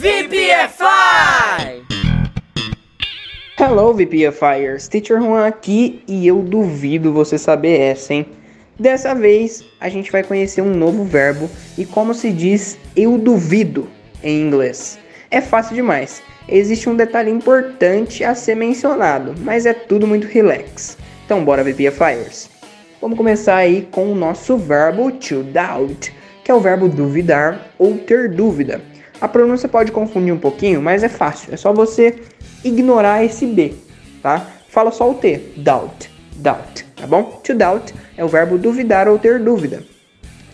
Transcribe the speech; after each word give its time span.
VPFI! 0.00 1.82
Hello 3.58 3.92
VPFires, 3.92 4.86
Teacher 4.86 5.20
Juan 5.20 5.44
aqui 5.44 6.04
e 6.06 6.24
eu 6.24 6.40
duvido 6.40 7.12
você 7.12 7.36
saber 7.36 7.80
essa, 7.80 8.14
hein? 8.14 8.26
Dessa 8.78 9.12
vez 9.12 9.64
a 9.80 9.88
gente 9.88 10.12
vai 10.12 10.22
conhecer 10.22 10.62
um 10.62 10.72
novo 10.72 11.02
verbo 11.02 11.50
e 11.76 11.84
como 11.84 12.14
se 12.14 12.30
diz 12.30 12.78
eu 12.94 13.18
duvido 13.18 13.88
em 14.22 14.40
inglês. 14.40 15.00
É 15.32 15.40
fácil 15.40 15.74
demais. 15.74 16.22
Existe 16.48 16.88
um 16.88 16.94
detalhe 16.94 17.32
importante 17.32 18.22
a 18.22 18.36
ser 18.36 18.54
mencionado, 18.54 19.34
mas 19.40 19.66
é 19.66 19.74
tudo 19.74 20.06
muito 20.06 20.28
relax. 20.28 20.96
Então 21.26 21.44
bora 21.44 21.64
VPFires. 21.64 22.48
Vamos 23.00 23.16
começar 23.16 23.56
aí 23.56 23.88
com 23.90 24.12
o 24.12 24.14
nosso 24.14 24.56
verbo 24.56 25.10
to 25.10 25.42
doubt, 25.42 26.14
que 26.44 26.52
é 26.52 26.54
o 26.54 26.60
verbo 26.60 26.88
duvidar 26.88 27.72
ou 27.76 27.98
ter 27.98 28.28
dúvida. 28.28 28.80
A 29.20 29.26
pronúncia 29.26 29.68
pode 29.68 29.90
confundir 29.90 30.32
um 30.32 30.38
pouquinho, 30.38 30.80
mas 30.80 31.02
é 31.02 31.08
fácil. 31.08 31.52
É 31.52 31.56
só 31.56 31.72
você 31.72 32.16
ignorar 32.64 33.24
esse 33.24 33.46
B, 33.46 33.74
tá? 34.22 34.46
Fala 34.68 34.92
só 34.92 35.10
o 35.10 35.14
T, 35.14 35.40
doubt, 35.56 36.10
doubt, 36.36 36.84
tá 36.94 37.06
bom? 37.06 37.40
To 37.44 37.54
doubt 37.54 37.94
é 38.16 38.24
o 38.24 38.28
verbo 38.28 38.58
duvidar 38.58 39.08
ou 39.08 39.18
ter 39.18 39.40
dúvida. 39.40 39.82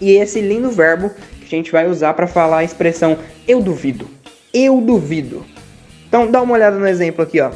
E 0.00 0.12
esse 0.12 0.40
lindo 0.40 0.70
verbo 0.70 1.10
que 1.40 1.54
a 1.54 1.58
gente 1.58 1.70
vai 1.70 1.88
usar 1.88 2.14
para 2.14 2.26
falar 2.26 2.58
a 2.58 2.64
expressão 2.64 3.18
eu 3.46 3.60
duvido. 3.60 4.08
Eu 4.52 4.80
duvido. 4.80 5.44
Então 6.08 6.30
dá 6.30 6.40
uma 6.40 6.54
olhada 6.54 6.78
no 6.78 6.86
exemplo 6.86 7.22
aqui, 7.22 7.40
ó. 7.40 7.50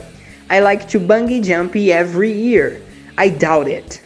I 0.50 0.60
like 0.60 0.86
to 0.86 0.98
bungee 0.98 1.42
jump 1.42 1.78
every 1.90 2.30
year. 2.30 2.80
I 3.18 3.30
doubt 3.30 3.70
it. 3.70 4.02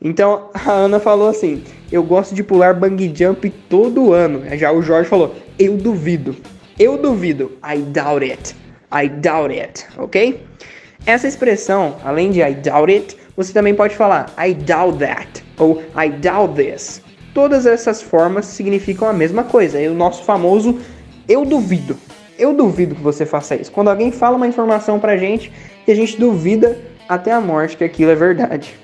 Então 0.00 0.50
a 0.54 0.70
Ana 0.70 1.00
falou 1.00 1.28
assim: 1.28 1.62
Eu 1.90 2.02
gosto 2.02 2.34
de 2.34 2.42
pular 2.42 2.74
bungee 2.74 3.12
jump 3.14 3.48
todo 3.68 4.12
ano. 4.12 4.42
Já 4.56 4.70
o 4.72 4.82
Jorge 4.82 5.08
falou: 5.08 5.34
Eu 5.58 5.76
duvido. 5.76 6.36
Eu 6.78 6.98
duvido. 6.98 7.52
I 7.64 7.78
doubt 7.78 8.30
it. 8.30 8.54
I 8.92 9.08
doubt 9.08 9.58
it. 9.58 9.86
Ok? 9.96 10.42
Essa 11.06 11.26
expressão, 11.26 11.96
além 12.04 12.30
de 12.30 12.40
I 12.40 12.54
doubt 12.54 12.92
it, 12.92 13.16
você 13.36 13.52
também 13.52 13.74
pode 13.74 13.96
falar 13.96 14.30
I 14.38 14.52
doubt 14.52 14.98
that 14.98 15.44
ou 15.56 15.82
I 15.96 16.10
doubt 16.10 16.54
this. 16.54 17.00
Todas 17.32 17.66
essas 17.66 18.02
formas 18.02 18.46
significam 18.46 19.08
a 19.08 19.12
mesma 19.12 19.44
coisa. 19.44 19.80
É 19.80 19.88
o 19.88 19.94
nosso 19.94 20.24
famoso 20.24 20.78
eu 21.28 21.44
duvido. 21.44 21.96
Eu 22.38 22.52
duvido 22.52 22.94
que 22.94 23.02
você 23.02 23.24
faça 23.24 23.56
isso. 23.56 23.72
Quando 23.72 23.88
alguém 23.88 24.12
fala 24.12 24.36
uma 24.36 24.46
informação 24.46 25.00
pra 25.00 25.16
gente 25.16 25.52
e 25.86 25.92
a 25.92 25.94
gente 25.94 26.18
duvida 26.18 26.78
até 27.08 27.32
a 27.32 27.40
morte 27.40 27.76
que 27.76 27.84
aquilo 27.84 28.10
é 28.10 28.14
verdade. 28.14 28.74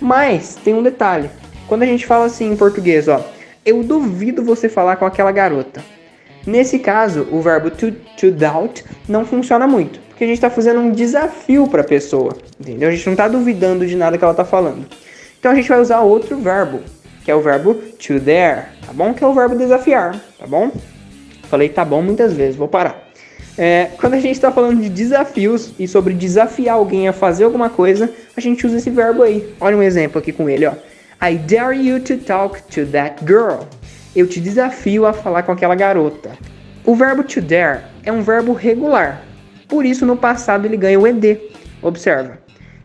Mas 0.00 0.54
tem 0.56 0.74
um 0.74 0.82
detalhe. 0.82 1.30
Quando 1.72 1.84
a 1.84 1.86
gente 1.86 2.04
fala 2.04 2.26
assim 2.26 2.52
em 2.52 2.54
português, 2.54 3.08
ó, 3.08 3.24
eu 3.64 3.82
duvido 3.82 4.44
você 4.44 4.68
falar 4.68 4.96
com 4.96 5.06
aquela 5.06 5.32
garota. 5.32 5.82
Nesse 6.46 6.78
caso, 6.78 7.26
o 7.32 7.40
verbo 7.40 7.70
to, 7.70 7.92
to 8.18 8.30
doubt 8.30 8.84
não 9.08 9.24
funciona 9.24 9.66
muito, 9.66 9.98
porque 10.00 10.22
a 10.22 10.26
gente 10.26 10.36
está 10.36 10.50
fazendo 10.50 10.80
um 10.80 10.92
desafio 10.92 11.66
para 11.66 11.80
a 11.80 11.84
pessoa, 11.84 12.36
entendeu? 12.60 12.90
A 12.90 12.92
gente 12.92 13.06
não 13.06 13.14
está 13.14 13.26
duvidando 13.26 13.86
de 13.86 13.96
nada 13.96 14.18
que 14.18 14.22
ela 14.22 14.34
está 14.34 14.44
falando. 14.44 14.86
Então 15.40 15.50
a 15.50 15.54
gente 15.54 15.66
vai 15.66 15.80
usar 15.80 16.00
outro 16.00 16.36
verbo, 16.36 16.80
que 17.24 17.30
é 17.30 17.34
o 17.34 17.40
verbo 17.40 17.72
to 17.72 18.20
dare, 18.20 18.66
tá 18.86 18.92
bom? 18.92 19.14
Que 19.14 19.24
é 19.24 19.26
o 19.26 19.32
verbo 19.32 19.56
desafiar, 19.56 20.20
tá 20.38 20.46
bom? 20.46 20.70
Falei 21.44 21.70
tá 21.70 21.86
bom 21.86 22.02
muitas 22.02 22.34
vezes, 22.34 22.54
vou 22.54 22.68
parar. 22.68 23.08
É, 23.56 23.88
quando 23.98 24.12
a 24.12 24.20
gente 24.20 24.34
está 24.34 24.52
falando 24.52 24.78
de 24.78 24.90
desafios 24.90 25.72
e 25.78 25.88
sobre 25.88 26.12
desafiar 26.12 26.74
alguém 26.74 27.08
a 27.08 27.14
fazer 27.14 27.44
alguma 27.44 27.70
coisa, 27.70 28.12
a 28.36 28.42
gente 28.42 28.66
usa 28.66 28.76
esse 28.76 28.90
verbo 28.90 29.22
aí. 29.22 29.54
Olha 29.58 29.74
um 29.74 29.82
exemplo 29.82 30.18
aqui 30.18 30.32
com 30.32 30.50
ele, 30.50 30.66
ó. 30.66 30.74
I 31.24 31.36
dare 31.36 31.72
you 31.72 32.00
to 32.00 32.16
talk 32.16 32.62
to 32.70 32.84
that 32.86 33.24
girl. 33.24 33.68
Eu 34.14 34.26
te 34.26 34.40
desafio 34.40 35.06
a 35.06 35.12
falar 35.12 35.44
com 35.44 35.52
aquela 35.52 35.76
garota. 35.76 36.36
O 36.84 36.96
verbo 36.96 37.22
to 37.22 37.40
dare 37.40 37.84
é 38.02 38.10
um 38.10 38.22
verbo 38.22 38.52
regular. 38.52 39.22
Por 39.68 39.86
isso 39.86 40.04
no 40.04 40.16
passado 40.16 40.66
ele 40.66 40.76
ganha 40.76 40.98
o 40.98 41.06
ed. 41.06 41.40
Observa. 41.80 42.38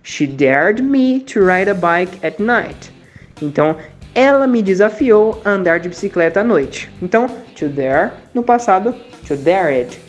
She 0.04 0.28
dared 0.28 0.84
me 0.84 1.20
to 1.22 1.40
ride 1.40 1.68
a 1.68 1.74
bike 1.74 2.24
at 2.24 2.40
night. 2.40 2.94
Então, 3.42 3.76
ela 4.14 4.46
me 4.46 4.62
desafiou 4.62 5.42
a 5.44 5.50
andar 5.50 5.80
de 5.80 5.90
bicicleta 5.90 6.42
à 6.42 6.44
noite. 6.44 6.92
Então, 7.02 7.28
to 7.56 7.68
dare 7.68 8.12
no 8.36 8.44
passado, 8.44 8.96
to 9.28 9.36
dare 9.36 9.74
it 9.74 10.08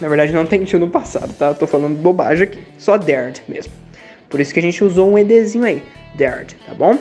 na 0.00 0.08
verdade 0.08 0.32
não 0.32 0.46
tem 0.46 0.64
to 0.64 0.78
no 0.78 0.88
passado, 0.88 1.32
tá? 1.34 1.52
Tô 1.54 1.66
falando 1.66 2.00
bobagem 2.00 2.44
aqui. 2.44 2.62
Só 2.78 2.96
dared 2.96 3.42
mesmo. 3.48 3.72
Por 4.28 4.40
isso 4.40 4.52
que 4.52 4.60
a 4.60 4.62
gente 4.62 4.84
usou 4.84 5.10
um 5.10 5.18
edzinho 5.18 5.64
aí. 5.64 5.82
Dared, 6.16 6.56
tá 6.66 6.74
bom? 6.74 6.96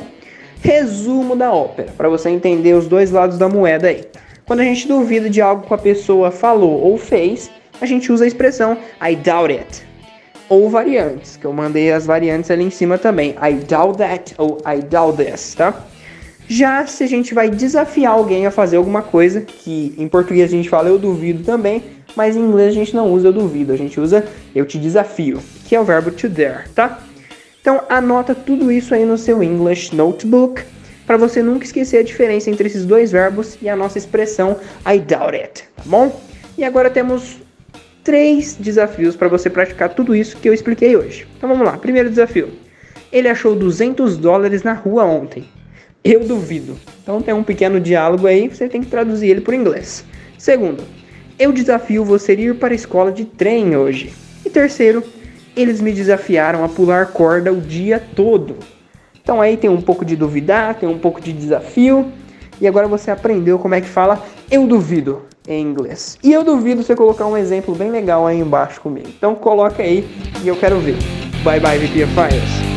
Resumo 0.68 1.34
da 1.34 1.50
ópera, 1.50 1.94
para 1.96 2.10
você 2.10 2.30
entender 2.30 2.74
os 2.74 2.90
dois 2.90 3.10
lados 3.10 3.38
da 3.38 3.48
moeda 3.48 3.88
aí. 3.88 4.04
Quando 4.46 4.60
a 4.60 4.64
gente 4.66 4.86
duvida 4.86 5.30
de 5.30 5.40
algo 5.40 5.66
que 5.66 5.74
a 5.74 5.78
pessoa 5.78 6.30
falou 6.30 6.82
ou 6.82 6.98
fez, 6.98 7.50
a 7.80 7.86
gente 7.86 8.12
usa 8.12 8.26
a 8.26 8.28
expressão 8.28 8.78
I 9.02 9.16
doubt 9.16 9.54
it. 9.54 9.88
Ou 10.50 10.70
variantes, 10.70 11.38
que 11.38 11.46
eu 11.46 11.54
mandei 11.54 11.94
as 11.94 12.06
variantes 12.06 12.52
ali 12.52 12.66
em 12.66 12.70
cima 12.70 12.98
também. 12.98 13.34
I 13.42 13.54
doubt 13.54 13.98
that 14.00 14.36
ou 14.38 14.58
I 14.68 14.82
doubt 14.82 15.24
this, 15.24 15.56
tá? 15.56 15.74
Já 16.50 16.86
se 16.86 17.02
a 17.02 17.08
gente 17.08 17.34
vai 17.34 17.50
desafiar 17.50 18.12
alguém 18.12 18.46
a 18.46 18.52
fazer 18.52 18.76
alguma 18.76 19.02
coisa, 19.02 19.40
que 19.40 19.96
em 19.98 20.10
português 20.10 20.52
a 20.52 20.58
gente 20.58 20.68
fala 20.68 20.90
eu 20.90 21.00
duvido 21.00 21.46
também, 21.46 21.82
mas 22.14 22.36
em 22.36 22.42
inglês 22.42 22.72
a 22.72 22.76
gente 22.76 22.94
não 22.94 23.14
usa 23.14 23.30
eu 23.30 23.34
duvido, 23.34 23.72
a 23.72 23.78
gente 23.78 24.02
usa 24.02 24.26
eu 24.54 24.66
te 24.66 24.78
desafio, 24.78 25.40
que 25.64 25.78
é 25.78 25.80
o 25.80 25.86
verbo 25.86 26.12
to 26.12 26.28
dare, 26.28 26.68
tá? 26.76 27.00
Então 27.68 27.84
anota 27.90 28.34
tudo 28.34 28.72
isso 28.72 28.96
aí 28.96 29.04
no 29.04 29.18
seu 29.18 29.44
English 29.44 29.94
Notebook 29.94 30.64
para 31.06 31.18
você 31.18 31.44
nunca 31.44 31.66
esquecer 31.66 31.98
a 31.98 32.02
diferença 32.02 32.50
entre 32.50 32.66
esses 32.66 32.86
dois 32.86 33.12
verbos 33.12 33.58
e 33.62 33.68
a 33.68 33.76
nossa 33.76 33.98
expressão 33.98 34.56
I 34.90 35.00
doubt 35.00 35.36
it, 35.36 35.66
tá 35.76 35.84
bom? 35.86 36.18
E 36.58 36.64
agora 36.64 36.90
temos 36.90 37.42
três 38.06 38.56
desafios 38.58 39.18
para 39.18 39.28
você 39.28 39.50
praticar 39.50 39.94
tudo 39.94 40.16
isso 40.16 40.38
que 40.38 40.48
eu 40.48 40.54
expliquei 40.54 40.96
hoje. 40.96 41.28
Então 41.36 41.50
vamos 41.50 41.68
lá, 41.68 41.78
primeiro 41.78 42.10
desafio. 42.10 42.54
Ele 43.12 43.28
achou 43.28 43.54
200 43.54 44.16
dólares 44.16 44.64
na 44.64 44.72
rua 44.72 45.04
ontem. 45.04 45.44
Eu 46.02 46.22
duvido. 46.22 46.78
Então 47.04 47.22
tem 47.22 47.34
um 47.34 47.44
pequeno 47.44 47.82
diálogo 47.82 48.28
aí, 48.28 48.48
você 48.48 48.70
tem 48.70 48.80
que 48.80 48.88
traduzir 48.88 49.28
ele 49.28 49.42
por 49.42 49.54
inglês. 49.54 50.06
Segundo, 50.38 50.86
eu 51.38 51.52
desafio 51.52 52.06
você 52.06 52.34
ir 52.34 52.56
para 52.56 52.74
a 52.74 52.78
escola 52.78 53.12
de 53.12 53.26
trem 53.26 53.76
hoje. 53.76 54.14
E 54.46 54.50
terceiro, 54.50 55.04
eles 55.58 55.82
me 55.82 55.92
desafiaram 55.92 56.64
a 56.64 56.70
pular 56.70 57.08
corda 57.08 57.52
o 57.52 57.60
dia 57.60 58.02
todo. 58.16 58.56
Então 59.22 59.42
aí 59.42 59.58
tem 59.58 59.70
um 59.70 59.82
pouco 59.82 60.06
de 60.06 60.16
duvidar, 60.16 60.76
tem 60.76 60.88
um 60.88 60.98
pouco 60.98 61.20
de 61.20 61.34
desafio. 61.34 62.12
E 62.62 62.68
agora 62.68 62.88
você 62.88 63.12
aprendeu 63.12 63.60
como 63.60 63.76
é 63.76 63.82
que 63.82 63.88
fala 63.88 64.24
eu 64.50 64.66
duvido 64.66 65.24
em 65.48 65.62
inglês. 65.62 66.18
E 66.24 66.32
eu 66.32 66.44
duvido 66.44 66.84
você 66.84 66.96
colocar 66.96 67.26
um 67.26 67.36
exemplo 67.36 67.76
bem 67.76 67.92
legal 67.92 68.26
aí 68.26 68.40
embaixo 68.40 68.80
comigo. 68.80 69.10
Então 69.10 69.36
coloca 69.36 69.84
aí 69.84 70.08
e 70.44 70.48
eu 70.48 70.56
quero 70.56 70.80
ver. 70.80 70.98
Bye 71.44 71.60
bye 71.60 71.78
VPFires. 71.78 72.77